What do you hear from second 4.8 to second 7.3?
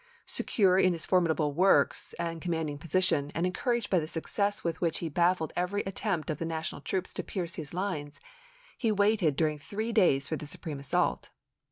which he baffled every attempt of the National troops to